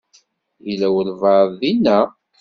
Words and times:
Yella 0.67 0.87
walebɛaḍ 0.93 1.49
dinna? 1.61 1.99